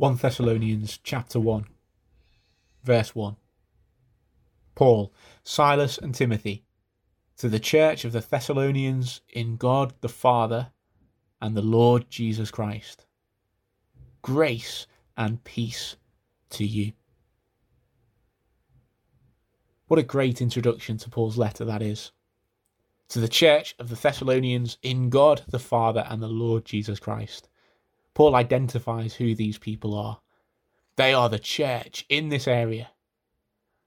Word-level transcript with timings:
1 0.00 0.16
Thessalonians 0.16 0.98
chapter 1.04 1.38
1, 1.38 1.66
verse 2.82 3.14
1. 3.14 3.36
Paul, 4.74 5.12
Silas, 5.44 5.98
and 5.98 6.14
Timothy, 6.14 6.64
to 7.36 7.50
the 7.50 7.60
church 7.60 8.06
of 8.06 8.12
the 8.12 8.20
Thessalonians 8.20 9.20
in 9.28 9.58
God 9.58 9.92
the 10.00 10.08
Father 10.08 10.68
and 11.42 11.54
the 11.54 11.60
Lord 11.60 12.08
Jesus 12.08 12.50
Christ. 12.50 13.04
Grace 14.22 14.86
and 15.18 15.44
peace 15.44 15.96
to 16.48 16.64
you. 16.64 16.92
What 19.88 20.00
a 20.00 20.02
great 20.02 20.40
introduction 20.40 20.96
to 20.96 21.10
Paul's 21.10 21.36
letter 21.36 21.66
that 21.66 21.82
is. 21.82 22.10
To 23.10 23.20
the 23.20 23.28
church 23.28 23.74
of 23.78 23.90
the 23.90 23.96
Thessalonians 23.96 24.78
in 24.82 25.10
God 25.10 25.42
the 25.48 25.58
Father 25.58 26.06
and 26.08 26.22
the 26.22 26.26
Lord 26.26 26.64
Jesus 26.64 26.98
Christ. 26.98 27.49
Paul 28.20 28.34
identifies 28.34 29.14
who 29.14 29.34
these 29.34 29.56
people 29.56 29.94
are. 29.94 30.20
They 30.96 31.14
are 31.14 31.30
the 31.30 31.38
church 31.38 32.04
in 32.10 32.28
this 32.28 32.46
area. 32.46 32.90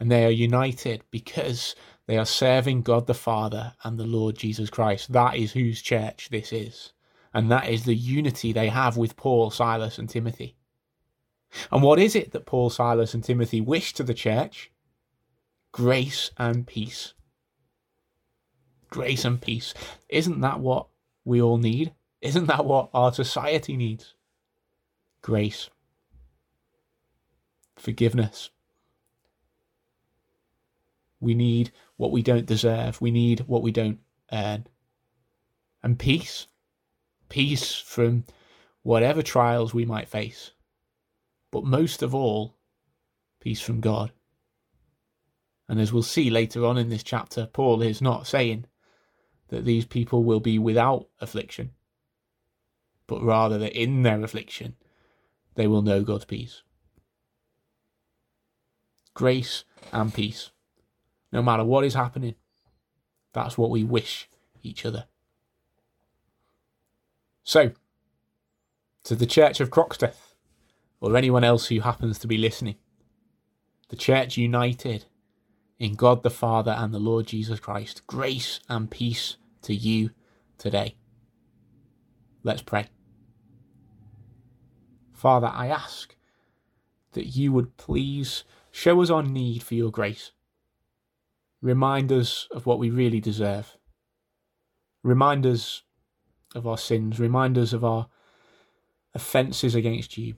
And 0.00 0.10
they 0.10 0.24
are 0.24 0.30
united 0.30 1.04
because 1.10 1.74
they 2.06 2.16
are 2.16 2.24
serving 2.24 2.84
God 2.84 3.06
the 3.06 3.12
Father 3.12 3.74
and 3.84 3.98
the 3.98 4.06
Lord 4.06 4.38
Jesus 4.38 4.70
Christ. 4.70 5.12
That 5.12 5.36
is 5.36 5.52
whose 5.52 5.82
church 5.82 6.30
this 6.30 6.54
is. 6.54 6.94
And 7.34 7.50
that 7.50 7.68
is 7.68 7.84
the 7.84 7.94
unity 7.94 8.50
they 8.50 8.70
have 8.70 8.96
with 8.96 9.14
Paul, 9.14 9.50
Silas, 9.50 9.98
and 9.98 10.08
Timothy. 10.08 10.56
And 11.70 11.82
what 11.82 11.98
is 11.98 12.16
it 12.16 12.32
that 12.32 12.46
Paul, 12.46 12.70
Silas, 12.70 13.12
and 13.12 13.22
Timothy 13.22 13.60
wish 13.60 13.92
to 13.92 14.02
the 14.02 14.14
church? 14.14 14.72
Grace 15.70 16.30
and 16.38 16.66
peace. 16.66 17.12
Grace 18.88 19.26
and 19.26 19.38
peace. 19.38 19.74
Isn't 20.08 20.40
that 20.40 20.60
what 20.60 20.86
we 21.26 21.42
all 21.42 21.58
need? 21.58 21.92
Isn't 22.24 22.46
that 22.46 22.64
what 22.64 22.88
our 22.94 23.12
society 23.12 23.76
needs? 23.76 24.14
Grace, 25.20 25.68
forgiveness. 27.76 28.48
We 31.20 31.34
need 31.34 31.70
what 31.98 32.12
we 32.12 32.22
don't 32.22 32.46
deserve. 32.46 32.98
We 33.02 33.10
need 33.10 33.40
what 33.40 33.60
we 33.60 33.72
don't 33.72 33.98
earn. 34.32 34.66
And 35.82 35.98
peace. 35.98 36.46
Peace 37.28 37.74
from 37.74 38.24
whatever 38.82 39.20
trials 39.20 39.74
we 39.74 39.84
might 39.84 40.08
face. 40.08 40.52
But 41.50 41.64
most 41.64 42.02
of 42.02 42.14
all, 42.14 42.56
peace 43.38 43.60
from 43.60 43.80
God. 43.80 44.12
And 45.68 45.78
as 45.78 45.92
we'll 45.92 46.02
see 46.02 46.30
later 46.30 46.64
on 46.64 46.78
in 46.78 46.88
this 46.88 47.02
chapter, 47.02 47.44
Paul 47.52 47.82
is 47.82 48.00
not 48.00 48.26
saying 48.26 48.64
that 49.48 49.66
these 49.66 49.84
people 49.84 50.24
will 50.24 50.40
be 50.40 50.58
without 50.58 51.08
affliction 51.20 51.72
but 53.06 53.22
rather 53.22 53.58
that 53.58 53.78
in 53.78 54.02
their 54.02 54.22
affliction 54.22 54.76
they 55.54 55.66
will 55.66 55.82
know 55.82 56.02
God's 56.02 56.24
peace. 56.24 56.62
Grace 59.14 59.64
and 59.92 60.12
peace. 60.12 60.50
No 61.32 61.42
matter 61.42 61.64
what 61.64 61.84
is 61.84 61.94
happening, 61.94 62.34
that's 63.32 63.58
what 63.58 63.70
we 63.70 63.84
wish 63.84 64.28
each 64.62 64.84
other. 64.84 65.06
So, 67.42 67.72
to 69.04 69.14
the 69.14 69.26
Church 69.26 69.60
of 69.60 69.70
Croxteth, 69.70 70.34
or 71.00 71.16
anyone 71.16 71.44
else 71.44 71.66
who 71.66 71.80
happens 71.80 72.18
to 72.20 72.26
be 72.26 72.38
listening, 72.38 72.76
the 73.90 73.96
Church 73.96 74.36
united 74.36 75.04
in 75.78 75.94
God 75.94 76.22
the 76.22 76.30
Father 76.30 76.72
and 76.72 76.94
the 76.94 76.98
Lord 76.98 77.26
Jesus 77.26 77.60
Christ, 77.60 78.06
grace 78.06 78.60
and 78.68 78.90
peace 78.90 79.36
to 79.62 79.74
you 79.74 80.10
today. 80.56 80.96
Let's 82.44 82.62
pray. 82.62 82.86
Father, 85.12 85.50
I 85.52 85.68
ask 85.68 86.14
that 87.12 87.28
you 87.28 87.50
would 87.52 87.76
please 87.78 88.44
show 88.70 89.00
us 89.00 89.10
our 89.10 89.22
need 89.22 89.62
for 89.62 89.74
your 89.74 89.90
grace. 89.90 90.32
Remind 91.62 92.12
us 92.12 92.46
of 92.50 92.66
what 92.66 92.78
we 92.78 92.90
really 92.90 93.20
deserve. 93.20 93.78
Remind 95.02 95.46
us 95.46 95.82
of 96.54 96.66
our 96.66 96.76
sins. 96.76 97.18
Remind 97.18 97.56
us 97.56 97.72
of 97.72 97.84
our 97.84 98.08
offences 99.14 99.74
against 99.74 100.18
you. 100.18 100.34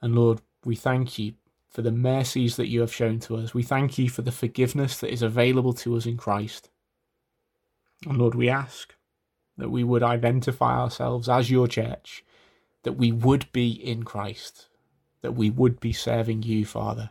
And 0.00 0.16
Lord, 0.16 0.40
we 0.64 0.74
thank 0.74 1.18
you 1.18 1.34
for 1.68 1.82
the 1.82 1.92
mercies 1.92 2.56
that 2.56 2.68
you 2.68 2.80
have 2.80 2.92
shown 2.92 3.20
to 3.20 3.36
us. 3.36 3.54
We 3.54 3.62
thank 3.62 3.98
you 3.98 4.08
for 4.08 4.22
the 4.22 4.32
forgiveness 4.32 4.98
that 4.98 5.12
is 5.12 5.22
available 5.22 5.72
to 5.74 5.96
us 5.96 6.06
in 6.06 6.16
Christ. 6.16 6.70
And 8.06 8.18
Lord, 8.18 8.34
we 8.34 8.48
ask 8.48 8.94
that 9.58 9.70
we 9.70 9.84
would 9.84 10.02
identify 10.02 10.78
ourselves 10.78 11.28
as 11.28 11.50
your 11.50 11.68
church 11.68 12.24
that 12.82 12.92
we 12.94 13.12
would 13.12 13.50
be 13.52 13.70
in 13.70 14.02
Christ, 14.02 14.68
that 15.22 15.32
we 15.32 15.50
would 15.50 15.80
be 15.80 15.92
serving 15.92 16.42
you, 16.42 16.64
Father. 16.64 17.10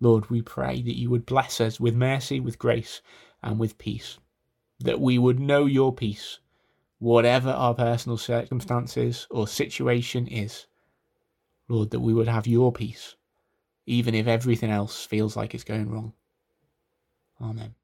Lord, 0.00 0.30
we 0.30 0.42
pray 0.42 0.82
that 0.82 0.98
you 0.98 1.10
would 1.10 1.26
bless 1.26 1.60
us 1.60 1.78
with 1.78 1.94
mercy, 1.94 2.40
with 2.40 2.58
grace, 2.58 3.02
and 3.42 3.58
with 3.58 3.78
peace, 3.78 4.18
that 4.78 5.00
we 5.00 5.18
would 5.18 5.38
know 5.38 5.66
your 5.66 5.94
peace, 5.94 6.38
whatever 6.98 7.50
our 7.50 7.74
personal 7.74 8.16
circumstances 8.16 9.26
or 9.30 9.46
situation 9.46 10.26
is. 10.26 10.66
Lord, 11.68 11.90
that 11.90 12.00
we 12.00 12.14
would 12.14 12.28
have 12.28 12.46
your 12.46 12.72
peace, 12.72 13.14
even 13.86 14.14
if 14.14 14.26
everything 14.26 14.70
else 14.70 15.04
feels 15.04 15.36
like 15.36 15.54
it's 15.54 15.64
going 15.64 15.90
wrong. 15.90 16.14
Amen. 17.40 17.74